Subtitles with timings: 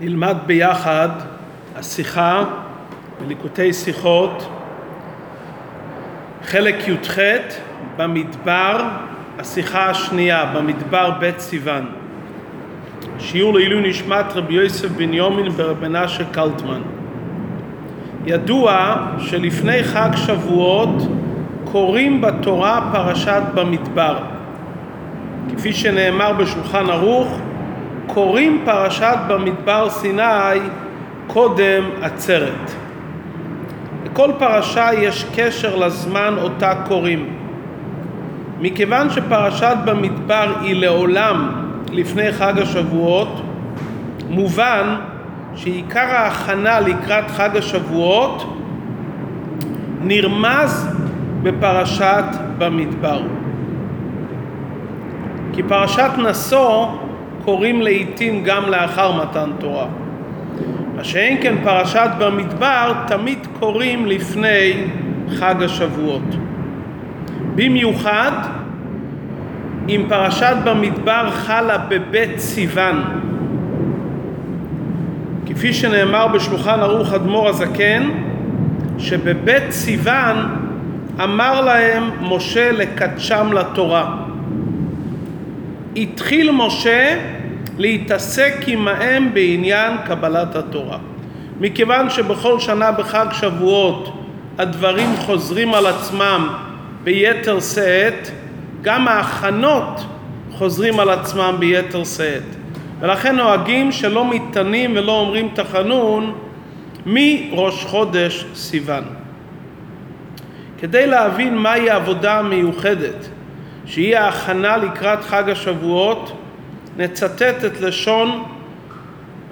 [0.00, 1.08] נלמד ביחד
[1.76, 2.44] השיחה
[3.24, 4.48] בליקוטי שיחות,
[6.44, 7.18] חלק י"ח
[7.96, 8.82] במדבר,
[9.38, 11.86] השיחה השנייה, במדבר בית סיוון.
[13.18, 16.80] שיעור לעילוי נשמת רבי יוסף בן יומין ברב מנשה קלטמן.
[18.26, 21.02] ידוע שלפני חג שבועות
[21.64, 24.18] קוראים בתורה פרשת במדבר.
[25.56, 27.40] כפי שנאמר בשולחן ערוך,
[28.06, 30.60] קוראים פרשת במדבר סיני
[31.26, 32.70] קודם עצרת.
[34.04, 37.28] לכל פרשה יש קשר לזמן אותה קוראים.
[38.60, 41.52] מכיוון שפרשת במדבר היא לעולם
[41.92, 43.40] לפני חג השבועות,
[44.30, 44.96] מובן
[45.54, 48.56] שעיקר ההכנה לקראת חג השבועות
[50.00, 50.88] נרמז
[51.42, 52.24] בפרשת
[52.58, 53.22] במדבר.
[55.52, 56.86] כי פרשת נשוא
[57.44, 59.86] קוראים לעיתים גם לאחר מתן תורה.
[60.96, 64.72] מה שאין כן פרשת במדבר תמיד קוראים לפני
[65.30, 66.34] חג השבועות.
[67.54, 68.32] במיוחד
[69.88, 73.02] אם פרשת במדבר חלה בבית סיוון.
[75.46, 78.10] כפי שנאמר בשולחן ערוך אדמו"ר הזקן,
[78.98, 80.36] שבבית סיוון
[81.24, 84.23] אמר להם משה לקדשם לתורה.
[85.96, 87.18] התחיל משה
[87.78, 90.98] להתעסק עמהם בעניין קבלת התורה.
[91.60, 94.24] מכיוון שבכל שנה בחג שבועות
[94.58, 96.48] הדברים חוזרים על עצמם
[97.04, 98.28] ביתר שאת,
[98.82, 100.04] גם ההכנות
[100.52, 102.42] חוזרים על עצמם ביתר שאת.
[103.00, 106.34] ולכן נוהגים שלא מתענים ולא אומרים תחנון
[107.06, 109.04] מראש חודש סיוון.
[110.78, 113.28] כדי להבין מהי העבודה המיוחדת
[113.86, 116.32] שהיא ההכנה לקראת חג השבועות,
[116.96, 118.44] נצטט את לשון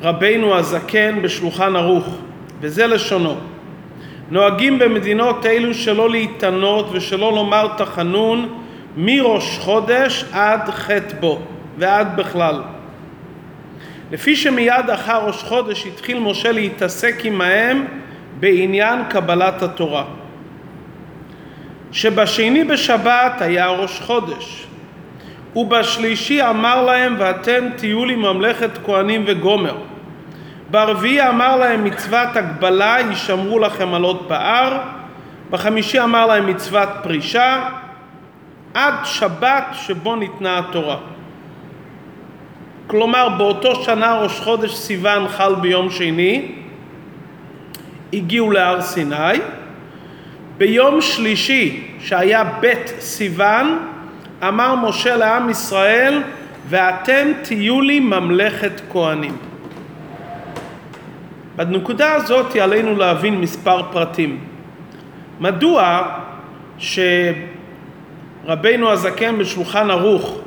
[0.03, 2.17] רבינו הזקן בשולחן ערוך,
[2.61, 3.37] וזה לשונו:
[4.31, 8.49] נוהגים במדינות אלו שלא להתענות ושלא לומר תחנון
[8.97, 11.41] מראש חודש עד חטא בו
[11.79, 12.63] ועד בכלל.
[14.13, 17.87] לפי שמיד אחר ראש חודש התחיל משה להתעסק עמהם
[18.41, 20.05] בעניין קבלת התורה.
[21.93, 24.67] שבשני בשבת היה ראש חודש,
[25.57, 29.77] ובשלישי אמר להם ואתם תהיו לי ממלכת כהנים וגומר.
[30.71, 34.79] ברביעי אמר להם מצוות הגבלה יישמרו לכם על עוד פאר,
[35.51, 37.69] בחמישי אמר להם מצוות פרישה,
[38.75, 40.97] עד שבת שבו ניתנה התורה.
[42.87, 46.53] כלומר באותו שנה ראש חודש סיוון חל ביום שני,
[48.13, 49.39] הגיעו להר סיני,
[50.63, 53.79] ביום שלישי שהיה בית סיוון
[54.49, 56.23] אמר משה לעם ישראל
[56.69, 59.37] ואתם תהיו לי ממלכת כהנים.
[61.57, 64.39] בנקודה הזאת עלינו להבין מספר פרטים.
[65.41, 66.03] מדוע
[66.79, 70.39] שרבנו הזקן בשולחן ערוך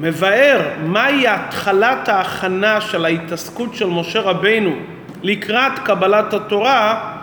[0.00, 4.76] מבאר מהי התחלת ההכנה של ההתעסקות של משה רבנו
[5.22, 7.15] לקראת קבלת התורה,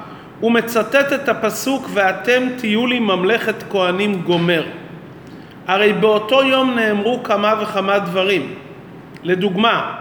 [0.44, 4.64] הוא מצטט את הפסוק ואתם תהיו לי ממלכת כהנים גומר.
[5.68, 8.54] הרי באותו יום נאמרו כמה וכמה דברים.
[9.24, 9.96] לדוגמה,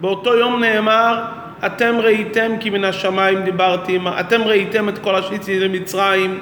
[0.00, 1.24] באותו יום נאמר
[1.66, 6.38] אתם ראיתם כי מן השמיים דיברתי, אתם ראיתם את כל השיצי למצרים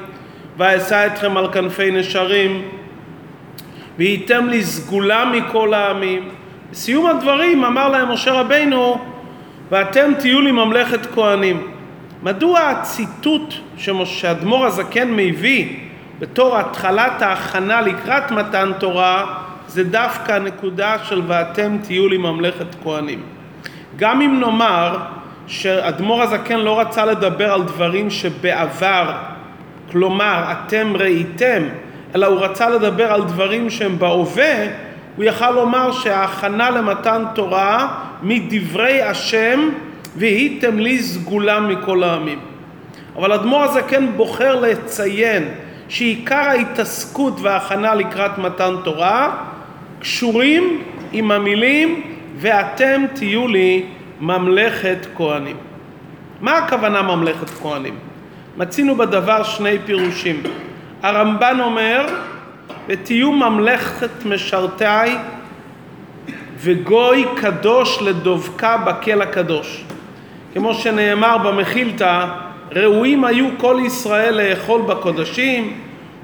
[0.59, 2.63] ואשא אתכם על כנפי נשרים
[3.99, 6.29] והייתם לי סגולה מכל העמים.
[6.71, 8.99] בסיום הדברים אמר להם משה רבינו
[9.71, 11.74] ואתם תהיו לי ממלכת כהנים.
[12.25, 13.55] מדוע הציטוט
[14.05, 15.77] שאדמו"ר הזקן מביא
[16.19, 19.35] בתור התחלת ההכנה לקראת מתן תורה
[19.69, 23.23] זה דווקא הנקודה של ואתם תהיו לי ממלכת כהנים.
[23.97, 24.99] גם אם נאמר
[25.47, 29.13] שאדמו"ר הזקן לא רצה לדבר על דברים שבעבר,
[29.93, 31.63] כלומר אתם ראיתם,
[32.15, 34.67] אלא הוא רצה לדבר על דברים שהם בהווה,
[35.17, 37.89] הוא יכל לומר שההכנה למתן תורה
[38.23, 39.69] מדברי השם
[40.17, 42.39] והייתם לי סגולה מכל העמים.
[43.17, 45.49] אבל אדמו"ר הזקן בוחר לציין
[45.89, 49.37] שעיקר ההתעסקות וההכנה לקראת מתן תורה
[50.01, 50.83] קשורים
[51.13, 52.03] עם המילים
[52.37, 53.85] ואתם תהיו לי
[54.21, 55.57] ממלכת כהנים.
[56.41, 57.95] מה הכוונה ממלכת כהנים?
[58.57, 60.43] מצינו בדבר שני פירושים.
[61.03, 62.07] הרמב"ן אומר
[62.89, 65.11] ותהיו ממלכת משרתי
[66.59, 69.85] וגוי קדוש לדבקה בקל הקדוש.
[70.55, 72.27] כמו שנאמר במחילתא,
[72.73, 75.81] ראויים היו כל ישראל לאכול בקודשים,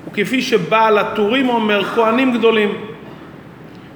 [0.09, 2.75] וכפי שבעל הטורים אומר, כהנים גדולים.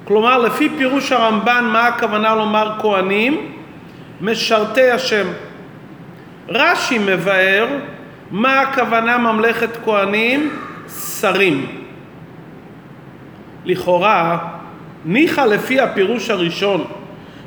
[0.03, 3.51] כלומר, לפי פירוש הרמב"ן, מה הכוונה לומר כהנים?
[4.21, 5.27] משרתי השם.
[6.49, 7.67] רש"י מבאר
[8.31, 10.49] מה הכוונה ממלכת כהנים?
[11.19, 11.65] שרים.
[13.65, 14.37] לכאורה,
[15.05, 16.83] ניחא לפי הפירוש הראשון,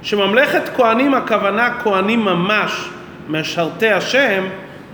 [0.03, 2.89] שממלכת כהנים הכוונה כהנים ממש,
[3.29, 4.45] משרתי השם,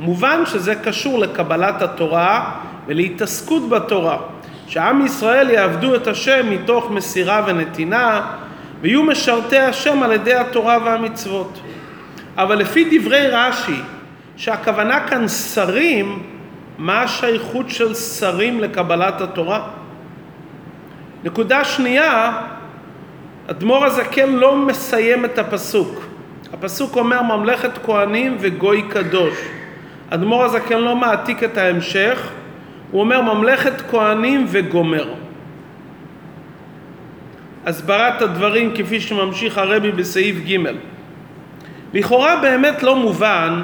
[0.01, 2.51] מובן שזה קשור לקבלת התורה
[2.87, 4.19] ולהתעסקות בתורה.
[4.69, 8.21] שעם ישראל יעבדו את השם מתוך מסירה ונתינה
[8.81, 11.61] ויהיו משרתי השם על ידי התורה והמצוות.
[12.37, 13.81] אבל לפי דברי רש"י,
[14.37, 16.23] שהכוונה כאן שרים,
[16.79, 19.61] מה השייכות של שרים לקבלת התורה?
[21.25, 22.33] נקודה שנייה,
[23.51, 26.07] אדמו"ר הזקן לא מסיים את הפסוק.
[26.53, 29.35] הפסוק אומר ממלכת כהנים וגוי קדוש.
[30.11, 32.29] אדמו"ר הזקן לא מעתיק את ההמשך,
[32.91, 35.15] הוא אומר ממלכת כהנים וגומר.
[37.67, 40.57] הסברת הדברים כפי שממשיך הרבי בסעיף ג'
[41.95, 43.63] לכאורה באמת לא מובן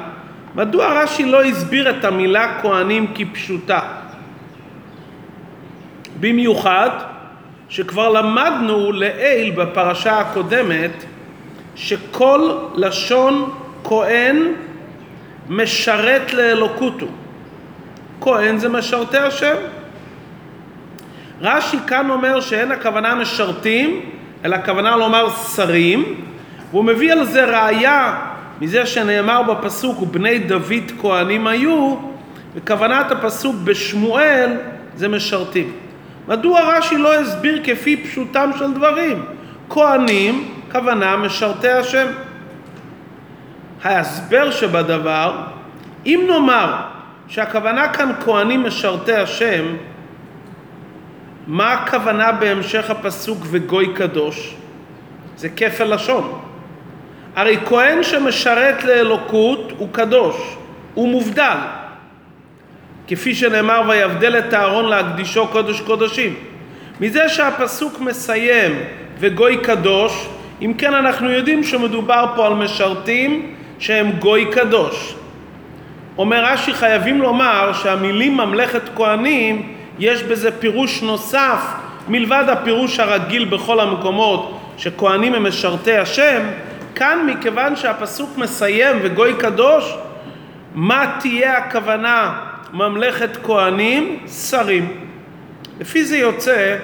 [0.55, 3.79] מדוע רש"י לא הסביר את המילה כהנים כפשוטה.
[6.19, 7.10] במיוחד
[7.71, 10.91] שכבר למדנו לעיל בפרשה הקודמת
[11.75, 13.53] שכל לשון
[13.83, 14.37] כהן
[15.49, 17.05] משרת לאלוקותו.
[18.21, 19.55] כהן זה משרתי השם.
[21.41, 24.01] רש"י כאן אומר שאין הכוונה משרתים,
[24.45, 26.15] אלא הכוונה לומר שרים,
[26.71, 28.19] והוא מביא על זה ראיה
[28.61, 31.95] מזה שנאמר בפסוק ובני דוד כהנים היו,
[32.55, 34.57] וכוונת הפסוק בשמואל
[34.95, 35.73] זה משרתים.
[36.31, 39.25] מדוע רש"י לא הסביר כפי פשוטם של דברים?
[39.69, 42.07] כהנים, כוונה משרתי השם.
[43.83, 45.41] ההסבר שבדבר,
[46.05, 46.75] אם נאמר
[47.27, 49.65] שהכוונה כאן כהנים משרתי השם,
[51.47, 54.55] מה הכוונה בהמשך הפסוק וגוי קדוש?
[55.37, 56.41] זה כפל לשון.
[57.35, 60.55] הרי כהן שמשרת לאלוקות הוא קדוש,
[60.93, 61.57] הוא מובדל.
[63.11, 66.33] כפי שנאמר ויבדל את אהרון להקדישו קודש קודשים.
[67.01, 68.79] מזה שהפסוק מסיים
[69.19, 70.27] וגוי קדוש,
[70.61, 75.15] אם כן אנחנו יודעים שמדובר פה על משרתים שהם גוי קדוש.
[76.17, 81.61] אומר רש"י חייבים לומר שהמילים ממלכת כהנים יש בזה פירוש נוסף
[82.07, 86.41] מלבד הפירוש הרגיל בכל המקומות שכהנים הם משרתי השם
[86.95, 89.95] כאן מכיוון שהפסוק מסיים וגוי קדוש
[90.75, 94.19] מה תהיה הכוונה ממלכת כהנים?
[94.49, 94.97] שרים.
[95.79, 96.77] לפי זה יוצא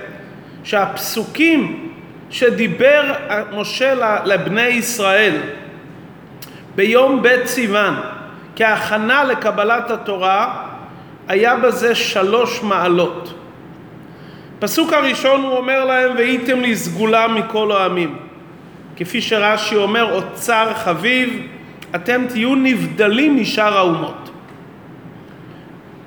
[0.63, 1.89] שהפסוקים
[2.29, 3.13] שדיבר
[3.55, 5.35] משה לבני ישראל
[6.75, 7.95] ביום ב' סיוון
[8.55, 10.63] כהכנה לקבלת התורה
[11.27, 13.33] היה בזה שלוש מעלות.
[14.59, 18.17] פסוק הראשון הוא אומר להם והייתם לי סגולה מכל העמים.
[18.95, 21.47] כפי שרש"י אומר אוצר חביב
[21.95, 24.29] אתם תהיו נבדלים משאר האומות.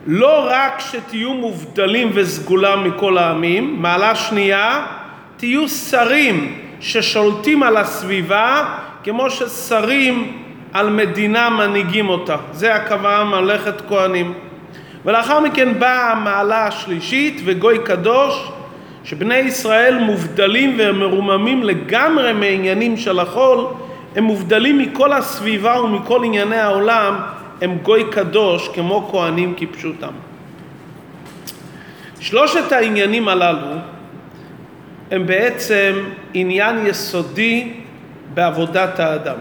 [0.06, 4.86] לא רק שתהיו מובדלים וסגולה מכל העמים, מעלה שנייה,
[5.36, 8.64] תהיו שרים ששולטים על הסביבה
[9.04, 10.32] כמו ששרים
[10.72, 12.36] על מדינה מנהיגים אותה.
[12.52, 14.34] זה הכוונה ממלכת כהנים.
[15.04, 18.50] ולאחר מכן באה המעלה השלישית וגוי קדוש
[19.04, 23.66] שבני ישראל מובדלים ומרוממים לגמרי מעניינים של החול
[24.16, 27.20] הם מובדלים מכל הסביבה ומכל ענייני העולם
[27.60, 30.12] הם גוי קדוש כמו כהנים כפשוטם.
[32.20, 33.76] שלושת העניינים הללו
[35.10, 35.92] הם בעצם
[36.34, 37.72] עניין יסודי
[38.34, 39.36] בעבודת האדם.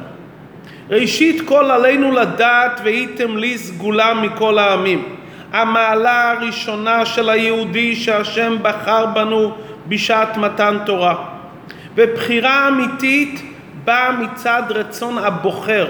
[0.90, 5.16] ראשית כל עלינו לדעת והייתם לי סגולה מכל העמים.
[5.52, 9.52] המעלה הראשונה של היהודי שהשם בחר בנו
[9.88, 11.16] בשעת מתן תורה.
[11.96, 13.42] ובחירה אמיתית
[13.86, 15.88] באה מצד רצון הבוחר.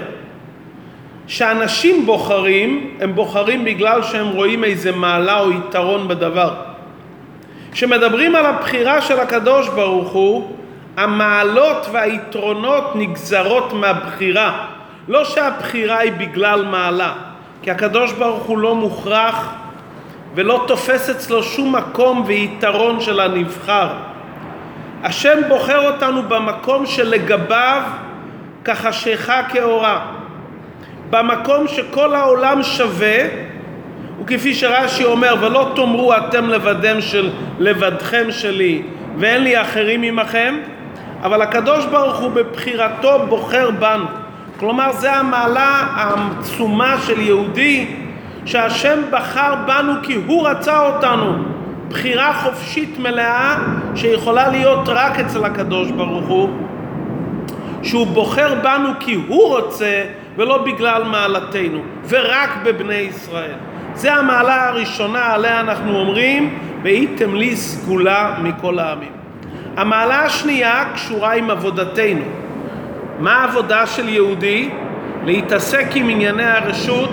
[1.30, 6.54] שאנשים בוחרים, הם בוחרים בגלל שהם רואים איזה מעלה או יתרון בדבר.
[7.72, 10.56] כשמדברים על הבחירה של הקדוש ברוך הוא,
[10.96, 14.66] המעלות והיתרונות נגזרות מהבחירה.
[15.08, 17.12] לא שהבחירה היא בגלל מעלה,
[17.62, 19.54] כי הקדוש ברוך הוא לא מוכרח
[20.34, 23.88] ולא תופס אצלו שום מקום ויתרון של הנבחר.
[25.02, 27.82] השם בוחר אותנו במקום שלגביו
[28.64, 30.19] כחשיכה כאורה.
[31.10, 33.18] במקום שכל העולם שווה,
[34.22, 38.82] וכפי שרש"י אומר, ולא תאמרו אתם לבדם של, לבדכם שלי,
[39.18, 40.54] ואין לי אחרים עמכם,
[41.22, 44.04] אבל הקדוש ברוך הוא בבחירתו בוחר בנו.
[44.58, 47.86] כלומר, זה המעלה העצומה של יהודי,
[48.44, 51.32] שהשם בחר בנו כי הוא רצה אותנו.
[51.88, 53.56] בחירה חופשית מלאה
[53.94, 56.50] שיכולה להיות רק אצל הקדוש ברוך הוא,
[57.82, 60.02] שהוא בוחר בנו כי הוא רוצה
[60.40, 63.54] ולא בגלל מעלתנו, ורק בבני ישראל.
[63.94, 69.12] זה המעלה הראשונה עליה אנחנו אומרים, והייתם לי סגולה מכל העמים.
[69.76, 72.24] המעלה השנייה קשורה עם עבודתנו.
[73.18, 74.70] מה העבודה של יהודי?
[75.24, 77.12] להתעסק עם ענייני הרשות,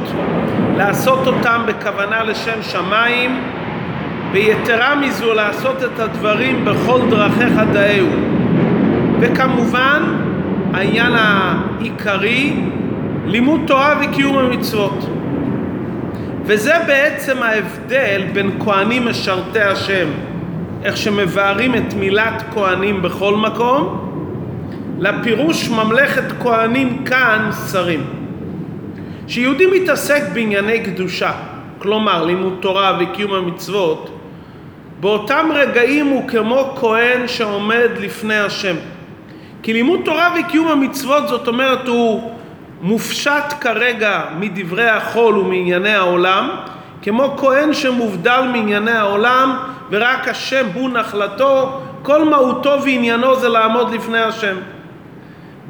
[0.77, 3.43] לעשות אותם בכוונה לשם שמיים,
[4.31, 8.07] ויתרה מזו לעשות את הדברים בכל דרכיך דאהו.
[9.19, 10.03] וכמובן,
[10.73, 12.53] העניין העיקרי,
[13.27, 15.05] לימוד תורה וקיום המצוות.
[16.45, 20.07] וזה בעצם ההבדל בין כהנים משרתי השם,
[20.83, 24.07] איך שמבארים את מילת כהנים בכל מקום,
[24.99, 28.03] לפירוש ממלכת כהנים כאן שרים.
[29.27, 31.31] כשיהודי מתעסק בענייני קדושה,
[31.79, 34.09] כלומר לימוד תורה וקיום המצוות,
[34.99, 38.75] באותם רגעים הוא כמו כהן שעומד לפני השם.
[39.63, 42.31] כי לימוד תורה וקיום המצוות זאת אומרת הוא
[42.81, 46.49] מופשט כרגע מדברי החול ומענייני העולם,
[47.01, 49.57] כמו כהן שמובדל מענייני העולם
[49.89, 54.55] ורק השם הוא נחלתו, כל מהותו ועניינו זה לעמוד לפני השם.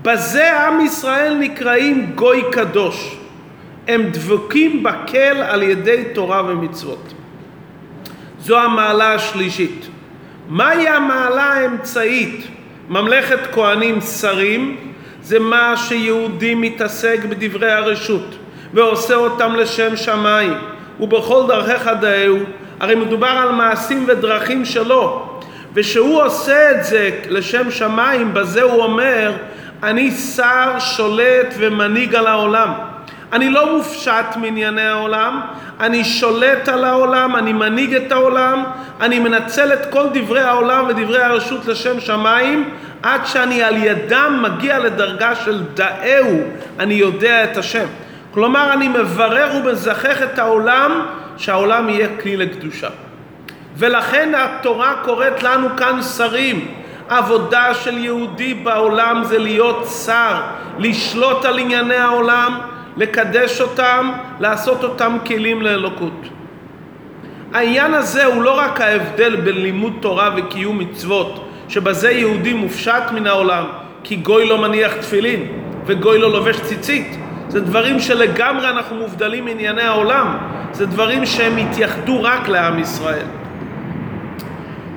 [0.01, 3.17] בזה עם ישראל נקראים גוי קדוש.
[3.87, 7.13] הם דבקים בקל על ידי תורה ומצוות.
[8.39, 9.87] זו המעלה השלישית.
[10.49, 12.47] מהי המעלה האמצעית?
[12.89, 14.77] ממלכת כהנים שרים
[15.27, 18.35] זה מה שיהודי מתעסק בדברי הרשות
[18.73, 20.53] ועושה אותם לשם שמיים.
[20.99, 22.37] ובכל דרכיך דאהו
[22.79, 25.29] הרי מדובר על מעשים ודרכים שלו.
[25.73, 29.31] ושהוא עושה את זה לשם שמיים בזה הוא אומר
[29.83, 32.73] אני שר שולט ומנהיג על העולם.
[33.33, 35.41] אני לא מופשט מענייני העולם,
[35.79, 38.63] אני שולט על העולם, אני מנהיג את העולם,
[39.01, 42.69] אני מנצל את כל דברי העולם ודברי הרשות לשם שמיים,
[43.07, 46.41] עד שאני על ידם מגיע לדרגה של דאהו,
[46.79, 47.85] אני יודע את השם.
[48.31, 51.05] כלומר, אני מברר ומזכך את העולם,
[51.37, 52.87] שהעולם יהיה כלי לקדושה.
[53.77, 56.67] ולכן התורה קוראת לנו כאן שרים.
[57.09, 60.41] עבודה של יהודי בעולם זה להיות שר,
[60.79, 62.59] לשלוט על ענייני העולם,
[62.97, 66.21] לקדש אותם, לעשות אותם כלים לאלוקות.
[67.53, 73.27] העניין הזה הוא לא רק ההבדל בין לימוד תורה וקיום מצוות, שבזה יהודי מופשט מן
[73.27, 73.65] העולם,
[74.03, 75.47] כי גוי לא מניח תפילין
[75.85, 77.17] וגוי לא לובש ציצית.
[77.49, 80.37] זה דברים שלגמרי אנחנו מובדלים מענייני העולם.
[80.71, 83.25] זה דברים שהם התייחדו רק לעם ישראל.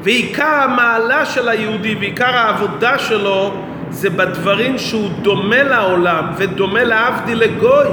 [0.03, 3.55] ועיקר המעלה של היהודי ועיקר העבודה שלו
[3.91, 7.87] זה בדברים שהוא דומה לעולם ודומה להבדיל לגוי,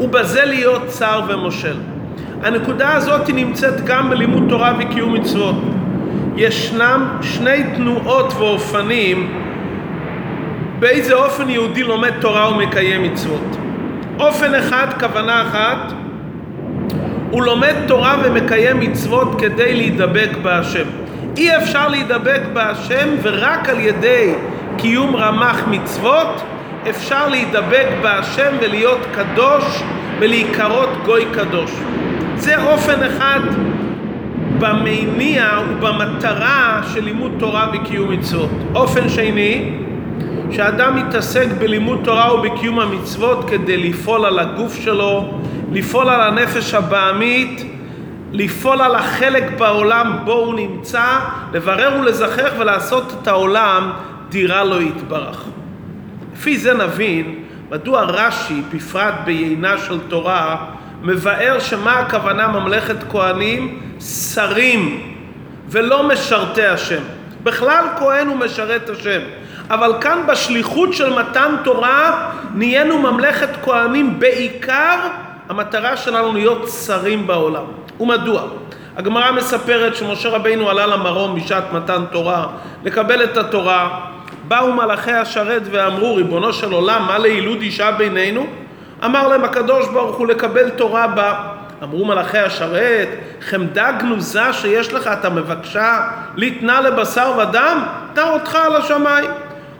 [0.00, 1.76] ובזה להיות צר ומושל.
[2.42, 5.54] הנקודה הזאת נמצאת גם בלימוד תורה וקיום מצוות.
[6.36, 9.40] ישנם שני תנועות ואופנים
[10.78, 13.56] באיזה אופן יהודי לומד תורה ומקיים מצוות.
[14.18, 15.92] אופן אחד, כוונה אחת,
[17.30, 20.84] הוא לומד תורה ומקיים מצוות כדי להידבק בהשם.
[21.36, 24.34] אי אפשר להידבק בהשם ורק על ידי
[24.76, 26.42] קיום רמ"ח מצוות
[26.90, 29.82] אפשר להידבק בהשם ולהיות קדוש
[30.18, 31.70] ולהיקרות גוי קדוש.
[32.36, 33.40] זה אופן אחד
[34.58, 38.50] במניע ובמטרה של לימוד תורה וקיום מצוות.
[38.74, 39.72] אופן שני,
[40.50, 45.30] שאדם מתעסק בלימוד תורה ובקיום המצוות כדי לפעול על הגוף שלו,
[45.72, 47.64] לפעול על הנפש הבעמית,
[48.32, 51.18] לפעול על החלק בעולם בו הוא נמצא,
[51.52, 53.90] לברר ולזכח ולעשות את העולם
[54.28, 55.44] דירה לו יתברך.
[56.32, 57.34] לפי זה נבין
[57.70, 60.56] מדוע רש"י, בפרט ביינה של תורה,
[61.02, 63.80] מבאר שמה הכוונה ממלכת כהנים?
[64.34, 65.14] שרים,
[65.68, 67.02] ולא משרתי השם.
[67.42, 69.20] בכלל כהן הוא משרת השם.
[69.70, 74.98] אבל כאן בשליחות של מתן תורה נהיינו ממלכת כהנים בעיקר
[75.48, 77.64] המטרה שלנו להיות שרים בעולם.
[78.00, 78.42] ומדוע?
[78.96, 82.46] הגמרא מספרת שמשה רבינו עלה למרום בשעת מתן תורה
[82.84, 84.00] לקבל את התורה
[84.48, 88.46] באו מלאכי השרת ואמרו ריבונו של עולם מה לילוד אישה בינינו?
[89.04, 91.34] אמר להם הקדוש ברוך הוא לקבל תורה בה
[91.82, 93.08] אמרו מלאכי השרת
[93.40, 97.82] חמדה גנוזה שיש לך אתה מבקשה לתנה לבשר ודם?
[98.14, 99.30] תא אותך על השמיים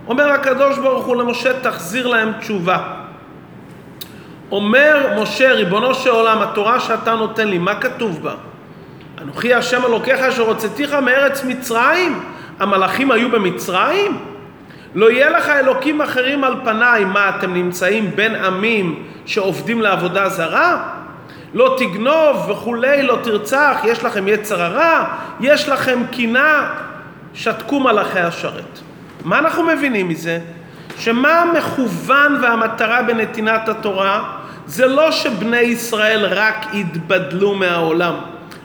[0.09, 2.79] אומר הקדוש ברוך הוא למשה תחזיר להם תשובה
[4.51, 8.35] אומר משה ריבונו של עולם התורה שאתה נותן לי מה כתוב בה?
[9.23, 12.21] אנוכי השם אלוקיך אשר הוצאתיך מארץ מצרים
[12.61, 14.34] המלאכים היו במצרים?
[14.95, 20.89] לא יהיה לך אלוקים אחרים על פניי, מה אתם נמצאים בין עמים שעובדים לעבודה זרה?
[21.55, 25.05] לא תגנוב וכולי, לא תרצח, יש לכם יצר הרע,
[25.41, 26.75] יש לכם קינה,
[27.35, 28.79] שתקו מלאכי השרת.
[29.25, 30.39] מה אנחנו מבינים מזה?
[30.99, 34.33] שמה המכוון והמטרה בנתינת התורה?
[34.67, 38.15] זה לא שבני ישראל רק יתבדלו מהעולם,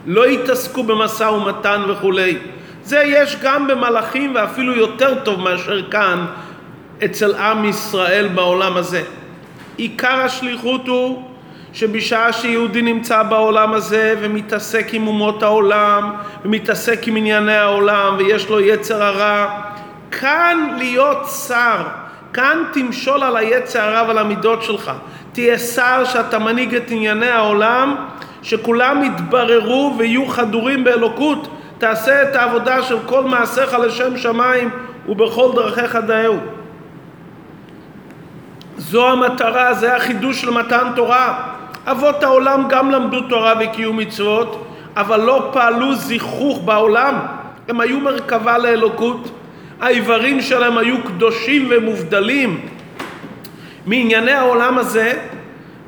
[0.06, 2.38] לא יתעסקו במשא ומתן וכולי.
[2.90, 6.26] זה יש גם במלאכים ואפילו יותר טוב מאשר כאן
[7.04, 9.02] אצל עם ישראל בעולם הזה.
[9.76, 11.22] עיקר השליחות הוא
[11.72, 16.12] שבשעה שיהודי נמצא בעולם הזה ומתעסק עם אומות העולם
[16.44, 19.60] ומתעסק עם ענייני העולם ויש לו יצר הרע,
[20.10, 21.82] כאן להיות שר,
[22.32, 24.92] כאן תמשול על היצר הרע ועל המידות שלך.
[25.32, 27.96] תהיה שר שאתה מנהיג את ענייני העולם,
[28.42, 31.59] שכולם יתבררו ויהיו חדורים באלוקות.
[31.80, 34.70] תעשה את העבודה של כל מעשיך לשם שמיים
[35.08, 36.36] ובכל דרכיך דאהו.
[38.78, 41.42] זו המטרה, זה החידוש של מתן תורה.
[41.86, 47.14] אבות העולם גם למדו תורה וקיום מצוות, אבל לא פעלו זיכוך בעולם.
[47.68, 49.30] הם היו מרכבה לאלוקות.
[49.80, 52.60] האיברים שלהם היו קדושים ומובדלים
[53.86, 55.12] מענייני העולם הזה,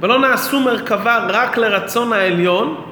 [0.01, 2.92] ולא נעשו מרכבה רק לרצון העליון,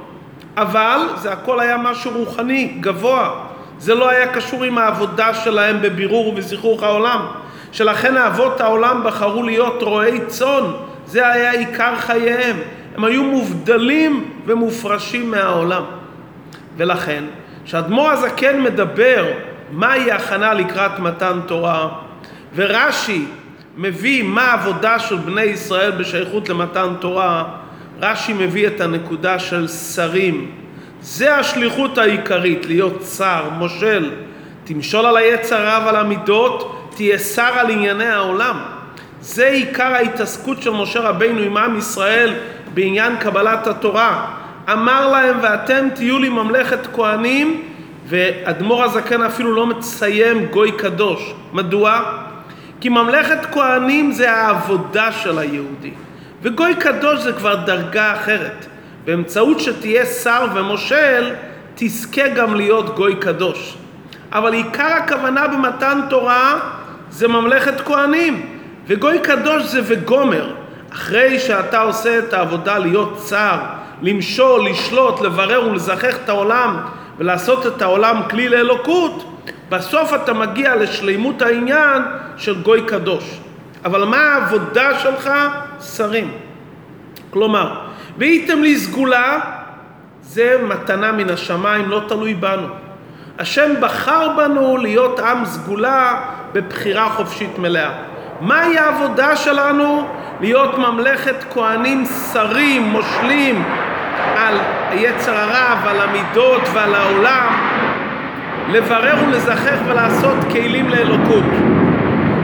[0.57, 3.31] אבל זה הכל היה משהו רוחני, גבוה.
[3.79, 7.27] זה לא היה קשור עם העבודה שלהם בבירור ובזיכוך העולם.
[7.73, 10.65] שלכן אבות העולם בחרו להיות רועי צאן,
[11.07, 12.57] זה היה עיקר חייהם.
[12.97, 15.83] הם היו מובדלים ומופרשים מהעולם.
[16.77, 17.25] ולכן,
[17.65, 19.27] כשאדמו"ר הזקן מדבר
[19.71, 21.89] מהי הכנה לקראת מתן תורה,
[22.55, 23.25] ורש"י
[23.77, 27.45] מביא מה העבודה של בני ישראל בשייכות למתן תורה,
[28.01, 30.51] רש"י מביא את הנקודה של שרים.
[31.03, 34.11] זה השליחות העיקרית, להיות שר, מושל.
[34.65, 38.57] תמשול על היצר רב על המידות, תהיה שר על ענייני העולם.
[39.21, 42.35] זה עיקר ההתעסקות של משה רבינו עם עם ישראל
[42.75, 44.27] בעניין קבלת התורה.
[44.73, 47.63] אמר להם ואתם תהיו לי ממלכת כהנים
[48.07, 51.35] ואדמו"ר הזקן אפילו לא מציין גוי קדוש.
[51.53, 52.01] מדוע?
[52.81, 55.91] כי ממלכת כהנים זה העבודה של היהודי
[56.43, 58.67] וגוי קדוש זה כבר דרגה אחרת.
[59.05, 61.35] באמצעות שתהיה שר ומושל
[61.75, 63.77] תזכה גם להיות גוי קדוש.
[64.33, 66.61] אבל עיקר הכוונה במתן תורה
[67.11, 70.55] זה ממלכת כהנים וגוי קדוש זה וגומר.
[70.93, 73.59] אחרי שאתה עושה את העבודה להיות שר,
[74.03, 76.77] למשול, לשלוט, לברר ולזכך את העולם
[77.19, 82.03] ולעשות את העולם כלי לאלוקות, בסוף אתה מגיע לשלימות העניין
[82.37, 83.41] של גוי קדוש.
[83.85, 85.31] אבל מה העבודה שלך?
[85.97, 86.31] שרים.
[87.31, 87.81] כלומר,
[88.19, 89.39] והייתם לי סגולה,
[90.23, 92.67] זה מתנה מן השמיים, לא תלוי בנו.
[93.39, 96.21] השם בחר בנו להיות עם סגולה
[96.53, 97.91] בבחירה חופשית מלאה.
[98.41, 100.09] מהי העבודה שלנו?
[100.41, 103.65] להיות ממלכת כהנים שרים, מושלים,
[104.37, 104.55] על
[104.93, 107.53] יצר הרע ועל המידות ועל העולם,
[108.69, 111.80] לברר ולזכך ולעשות כלים לאלוקות.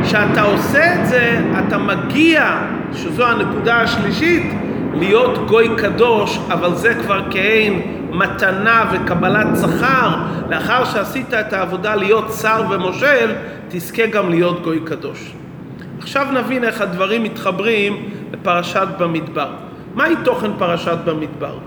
[0.07, 2.59] כשאתה עושה את זה, אתה מגיע,
[2.93, 4.53] שזו הנקודה השלישית,
[4.95, 10.17] להיות גוי קדוש, אבל זה כבר כעין מתנה וקבלת שכר.
[10.51, 13.33] לאחר שעשית את העבודה להיות שר ומושל,
[13.69, 15.33] תזכה גם להיות גוי קדוש.
[15.99, 19.51] עכשיו נבין איך הדברים מתחברים לפרשת במדבר.
[19.95, 21.59] מהי תוכן פרשת במדבר?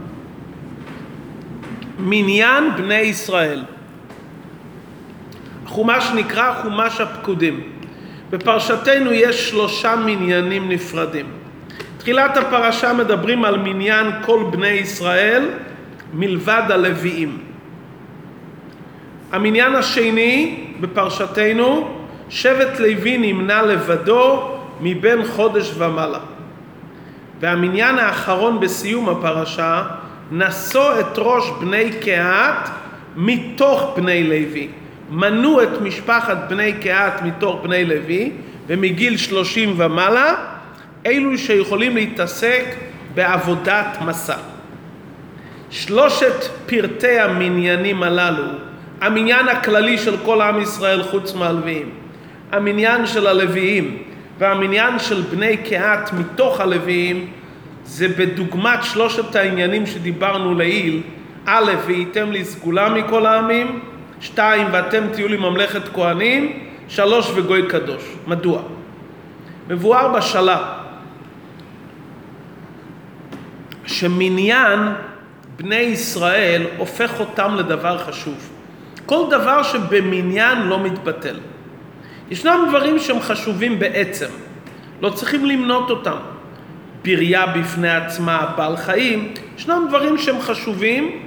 [1.99, 3.63] מניין בני ישראל.
[5.65, 7.78] החומש נקרא חומש הפקודים.
[8.29, 11.25] בפרשתנו יש שלושה מניינים נפרדים.
[11.97, 15.49] תחילת הפרשה מדברים על מניין כל בני ישראל
[16.13, 17.37] מלבד הלוויים.
[19.31, 21.95] המניין השני בפרשתנו,
[22.29, 26.19] שבט לוי נמנה לבדו מבין חודש ומעלה.
[27.39, 29.83] והמניין האחרון בסיום הפרשה,
[30.31, 32.69] נשוא את ראש בני קהת
[33.15, 34.67] מתוך בני לוי.
[35.11, 38.31] מנו את משפחת בני קהת מתוך בני לוי,
[38.67, 40.35] ומגיל שלושים ומעלה,
[41.05, 42.65] אלו שיכולים להתעסק
[43.13, 44.37] בעבודת מסע.
[45.69, 48.43] שלושת פרטי המניינים הללו,
[49.01, 51.89] המניין הכללי של כל עם ישראל חוץ מהלוויים,
[52.51, 53.97] המניין של הלוויים
[54.39, 57.27] והמניין של בני קהת מתוך הלוויים,
[57.83, 61.01] זה בדוגמת שלושת העניינים שדיברנו לעיל,
[61.45, 63.79] א', והייתם לי סגולה מכל העמים,
[64.21, 68.03] שתיים, ואתם תהיו לי ממלכת כהנים, שלוש, וגוי קדוש.
[68.27, 68.61] מדוע?
[69.67, 70.59] מבואר בשלב
[73.85, 74.79] שמניין
[75.57, 78.49] בני ישראל הופך אותם לדבר חשוב.
[79.05, 81.39] כל דבר שבמניין לא מתבטל.
[82.31, 84.29] ישנם דברים שהם חשובים בעצם,
[85.01, 86.17] לא צריכים למנות אותם.
[87.03, 91.23] בריה בפני עצמה, בעל חיים, ישנם דברים שהם חשובים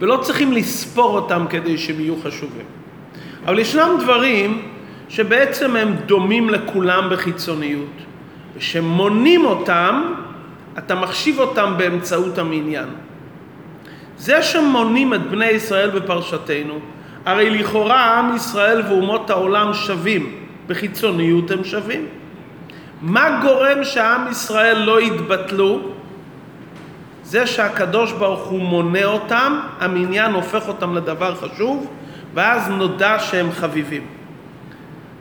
[0.00, 2.64] ולא צריכים לספור אותם כדי שהם יהיו חשובים.
[3.46, 4.62] אבל ישנם דברים
[5.08, 7.90] שבעצם הם דומים לכולם בחיצוניות,
[8.56, 10.14] ושמונים אותם,
[10.78, 12.88] אתה מחשיב אותם באמצעות המניין.
[14.18, 16.78] זה שמונים את בני ישראל בפרשתנו,
[17.26, 20.36] הרי לכאורה עם ישראל ואומות העולם שווים,
[20.66, 22.06] בחיצוניות הם שווים.
[23.02, 25.80] מה גורם שעם ישראל לא יתבטלו?
[27.30, 31.86] זה שהקדוש ברוך הוא מונה אותם, המניין הופך אותם לדבר חשוב,
[32.34, 34.06] ואז נודע שהם חביבים.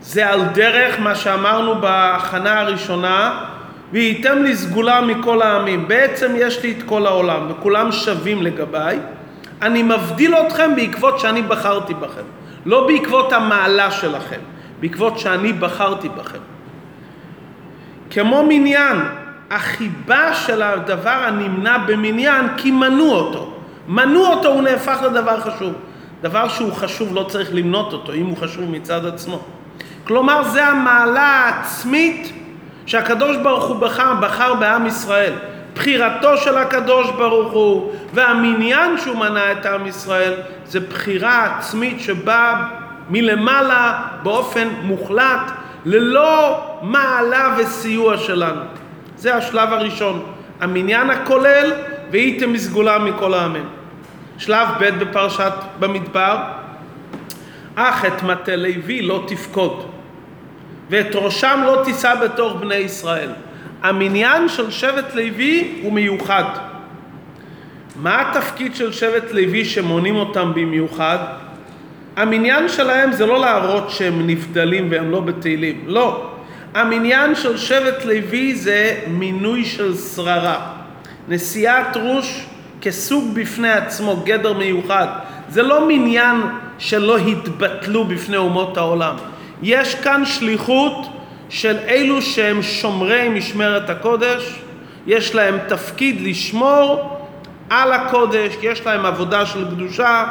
[0.01, 3.45] זה על דרך מה שאמרנו בהכנה הראשונה,
[3.91, 5.87] וייתם לי סגולה מכל העמים.
[5.87, 8.99] בעצם יש לי את כל העולם, וכולם שווים לגביי.
[9.61, 12.25] אני מבדיל אתכם בעקבות שאני בחרתי בכם.
[12.65, 14.39] לא בעקבות המעלה שלכם,
[14.79, 16.39] בעקבות שאני בחרתי בכם.
[18.09, 18.97] כמו מניין,
[19.51, 23.53] החיבה של הדבר הנמנע במניין כי מנו אותו.
[23.87, 25.73] מנו אותו הוא נהפך לדבר חשוב.
[26.21, 29.39] דבר שהוא חשוב לא צריך למנות אותו, אם הוא חשוב מצד עצמו.
[30.03, 32.33] כלומר זה המעלה העצמית
[32.85, 35.33] שהקדוש ברוך הוא בחר, בחר בעם ישראל.
[35.75, 40.33] בחירתו של הקדוש ברוך הוא והמניין שהוא מנה את עם ישראל
[40.65, 42.65] זה בחירה עצמית שבאה
[43.09, 45.51] מלמעלה באופן מוחלט
[45.85, 48.61] ללא מעלה וסיוע שלנו.
[49.19, 50.25] זה השלב הראשון,
[50.59, 51.71] המניין הכולל
[52.11, 53.65] והייתם מסגולה מכל העמים.
[54.37, 56.37] שלב ב' בפרשת במדבר,
[57.75, 59.85] אך את מטה לוי לא תפקוד
[60.89, 63.29] ואת ראשם לא תישא בתוך בני ישראל.
[63.81, 66.43] המניין של שבט לוי הוא מיוחד.
[67.95, 71.17] מה התפקיד של שבט לוי שמונים אותם במיוחד?
[72.15, 76.28] המניין שלהם זה לא להראות שהם נבדלים והם לא בתהילים, לא.
[76.73, 80.71] המניין של שבט לוי זה מינוי של שררה.
[81.27, 82.45] נשיאת ראש
[82.81, 85.07] כסוג בפני עצמו, גדר מיוחד.
[85.49, 86.41] זה לא מניין
[86.77, 89.15] שלא התבטלו בפני אומות העולם.
[89.61, 91.07] יש כאן שליחות
[91.49, 94.59] של אלו שהם שומרי משמרת הקודש,
[95.07, 97.17] יש להם תפקיד לשמור
[97.69, 100.25] על הקודש, יש להם עבודה של קדושה,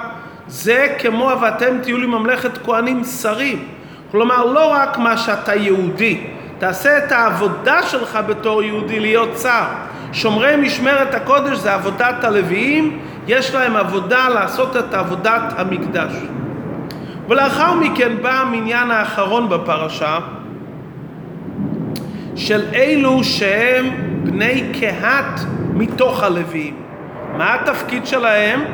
[0.49, 3.78] זה כמו ואתם תהיו לי ממלכת כהנים שרים.
[4.11, 6.21] כלומר, לא רק מה שאתה יהודי,
[6.59, 9.65] תעשה את העבודה שלך בתור יהודי להיות שר.
[10.13, 16.13] שומרי משמרת הקודש זה עבודת הלוויים, יש להם עבודה לעשות את עבודת המקדש.
[17.29, 20.19] ולאחר מכן בא המניין האחרון בפרשה
[22.37, 23.91] של אלו שהם
[24.25, 25.41] בני קהת
[25.75, 26.77] מתוך הלוויים.
[27.37, 28.65] מה התפקיד שלהם?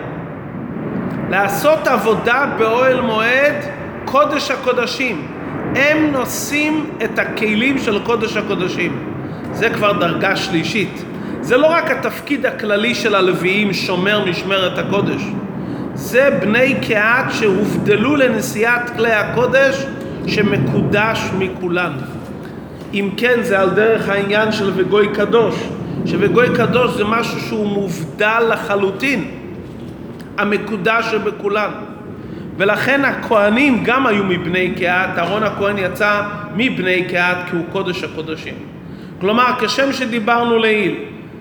[1.30, 3.54] לעשות עבודה באוהל מועד
[4.14, 5.26] קודש הקודשים.
[5.76, 8.98] הם נושאים את הכלים של קודש הקודשים.
[9.52, 11.04] זה כבר דרגה שלישית.
[11.40, 15.22] זה לא רק התפקיד הכללי של הלוויים שומר משמרת הקודש.
[15.94, 19.86] זה בני קהת שהובדלו לנשיאת כלי הקודש
[20.26, 21.92] שמקודש מכולן.
[22.94, 25.54] אם כן זה על דרך העניין של וגוי קדוש,
[26.06, 29.30] שווגוי קדוש זה משהו שהוא מובדל לחלוטין,
[30.38, 31.93] המקודש שבכולן.
[32.56, 36.22] ולכן הכהנים גם היו מבני קהת, אהרון הכהן יצא
[36.54, 38.54] מבני קהת כי הוא קודש הקודשים.
[39.20, 40.94] כלומר, כשם שדיברנו לעיל,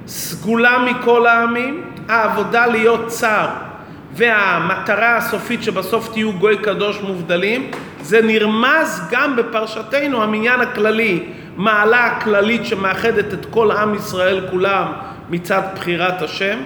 [0.08, 3.47] סגולה מכל העמים, העבודה להיות צר,
[4.13, 7.71] והמטרה הסופית שבסוף תהיו גוי קדוש מובדלים,
[8.02, 11.23] זה נרמז גם בפרשתנו המניין הכללי,
[11.58, 14.86] מעלה הכללית שמאחדת את כל עם ישראל כולם
[15.30, 16.58] מצד בחירת השם.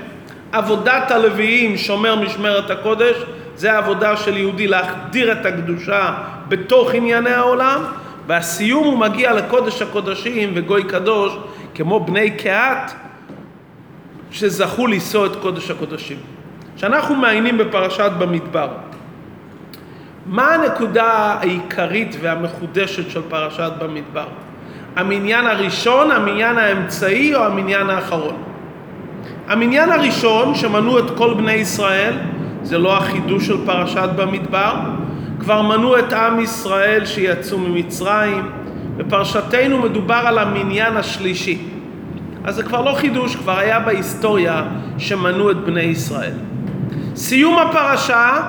[0.51, 3.15] עבודת הלוויים, שומר משמרת הקודש,
[3.57, 6.13] זה העבודה של יהודי להחדיר את הקדושה
[6.47, 7.81] בתוך ענייני העולם,
[8.27, 11.37] והסיום הוא מגיע לקודש הקודשים וגוי קדוש,
[11.75, 12.91] כמו בני קהת,
[14.31, 16.17] שזכו לישוא את קודש הקודשים.
[16.75, 18.67] כשאנחנו מעיינים בפרשת במדבר,
[20.25, 21.05] מה הנקודה
[21.41, 24.27] העיקרית והמחודשת של פרשת במדבר?
[24.95, 28.43] המניין הראשון, המניין האמצעי או המניין האחרון?
[29.47, 32.13] המניין הראשון שמנו את כל בני ישראל,
[32.67, 34.73] זה לא החידוש של פרשת במדבר,
[35.39, 38.49] כבר מנו את עם ישראל שיצאו ממצרים,
[38.97, 41.57] בפרשתנו מדובר על המניין השלישי.
[42.43, 44.63] אז זה כבר לא חידוש, כבר היה בהיסטוריה
[44.97, 46.31] שמנו את בני ישראל.
[47.15, 48.41] סיום הפרשה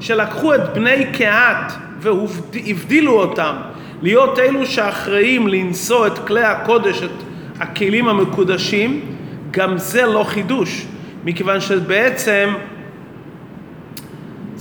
[0.00, 3.54] שלקחו את בני קהת והבדילו אותם
[4.02, 7.22] להיות אלו שאחראים לנשוא את כלי הקודש, את
[7.60, 9.00] הכלים המקודשים,
[9.50, 10.86] גם זה לא חידוש,
[11.24, 12.54] מכיוון שבעצם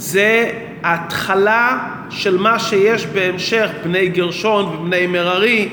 [0.02, 0.52] זה
[0.84, 1.78] ההתחלה
[2.10, 5.70] של מה שיש בהמשך בני גרשון ובני מררי.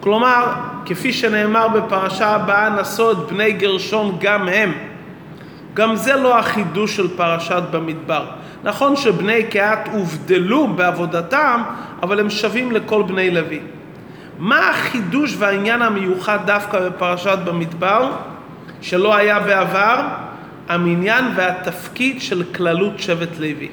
[0.00, 0.52] כלומר,
[0.84, 2.80] כפי שנאמר בפרשה הבאה,
[3.12, 4.72] את בני גרשון גם הם.
[5.74, 8.26] גם זה לא החידוש של פרשת במדבר.
[8.64, 11.62] נכון שבני קהת הובדלו בעבודתם,
[12.02, 13.60] אבל הם שווים לכל בני לוי.
[14.38, 18.10] מה החידוש והעניין המיוחד דווקא בפרשת במדבר,
[18.80, 20.25] שלא היה בעבר?
[20.68, 23.68] המניין והתפקיד של כללות שבט לוי.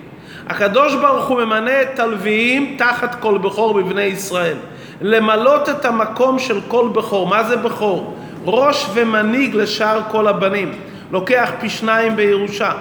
[0.47, 4.57] הקדוש ברוך הוא ממנה את הלוויים תחת כל בכור בבני ישראל.
[5.01, 7.27] למלות את המקום של כל בכור.
[7.27, 8.17] מה זה בכור?
[8.45, 10.71] ראש ומנהיג לשאר כל הבנים.
[11.11, 12.71] לוקח פי שניים בירושה.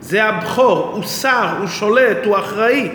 [0.00, 2.88] זה הבכור, הוא שר, הוא שולט, הוא אחראי.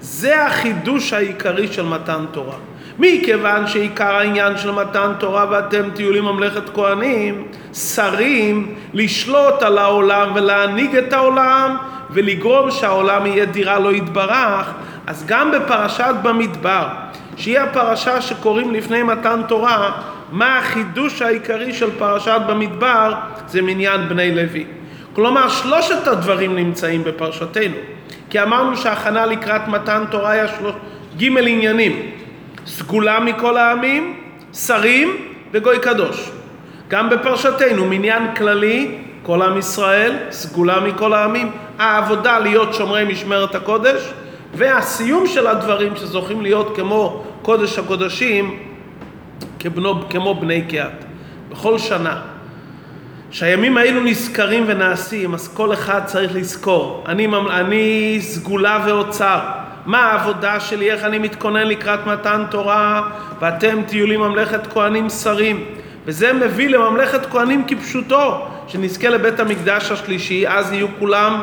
[0.00, 2.56] זה החידוש העיקרי של מתן תורה.
[2.98, 10.32] מכיוון שעיקר העניין של מתן תורה ואתם תהיו לי ממלכת כהנים, שרים, לשלוט על העולם
[10.34, 11.76] ולהנהיג את העולם
[12.10, 14.72] ולגרום שהעולם יהיה דירה לא יתברך,
[15.06, 16.86] אז גם בפרשת במדבר,
[17.36, 19.90] שהיא הפרשה שקוראים לפני מתן תורה,
[20.32, 23.14] מה החידוש העיקרי של פרשת במדבר?
[23.48, 24.64] זה מניין בני לוי.
[25.12, 27.76] כלומר, שלושת הדברים נמצאים בפרשתנו.
[28.30, 30.74] כי אמרנו שההכנה לקראת מתן תורה היה שלוש...
[31.18, 32.10] ג' עניינים.
[32.66, 34.20] סגולה מכל העמים,
[34.52, 35.16] שרים
[35.52, 36.30] וגוי קדוש.
[36.88, 44.12] גם בפרשתנו, מניין כללי, כל עם ישראל, סגולה מכל העמים, העבודה להיות שומרי משמרת הקודש,
[44.54, 48.58] והסיום של הדברים שזוכים להיות כמו קודש הקודשים,
[49.58, 51.04] כבנו, כמו בני קהת.
[51.50, 52.20] בכל שנה.
[53.30, 57.04] שהימים האלו נזכרים ונעשים, אז כל אחד צריך לזכור.
[57.08, 59.40] אני, אני סגולה ואוצר.
[59.86, 63.02] מה העבודה שלי, איך אני מתכונן לקראת מתן תורה,
[63.40, 65.64] ואתם תהיו לי ממלכת כהנים שרים.
[66.06, 71.40] וזה מביא לממלכת כהנים כפשוטו, שנזכה לבית המקדש השלישי, אז יהיו כולם,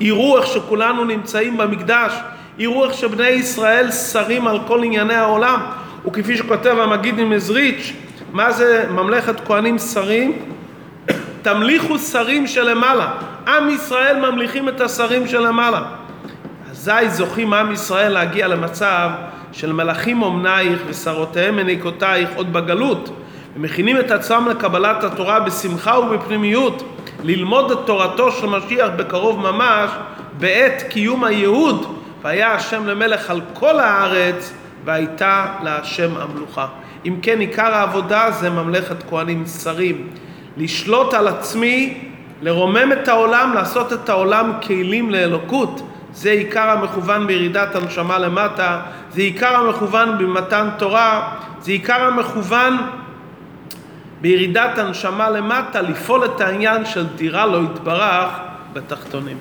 [0.00, 2.12] יראו איך שכולנו נמצאים במקדש,
[2.58, 5.60] יראו איך שבני ישראל שרים על כל ענייני העולם.
[6.06, 7.92] וכפי שכותב המגיד ממזריץ',
[8.32, 10.38] מה זה ממלכת כהנים שרים?
[11.42, 13.10] תמליכו שרים שלמעלה.
[13.48, 15.82] עם ישראל ממליכים את השרים שלמעלה.
[16.78, 19.10] אזי זוכים עם ישראל להגיע למצב
[19.52, 23.10] של מלאכים אומנייך ושרותיהם מניקותייך עוד בגלות
[23.56, 29.90] ומכינים את עצמם לקבלת התורה בשמחה ובפנימיות ללמוד את תורתו של משיח בקרוב ממש
[30.38, 34.52] בעת קיום הייעוד והיה השם למלך על כל הארץ
[34.84, 36.66] והייתה להשם המלוכה.
[37.06, 40.08] אם כן עיקר העבודה זה ממלכת כהנים שרים
[40.56, 41.98] לשלוט על עצמי,
[42.42, 45.87] לרומם את העולם, לעשות את העולם כלים לאלוקות
[46.18, 52.76] זה עיקר המכוון בירידת הנשמה למטה, זה עיקר המכוון במתן תורה, זה עיקר המכוון
[54.20, 58.30] בירידת הנשמה למטה, לפעול את העניין של דירה לא יתברך
[58.72, 59.36] בתחתונים.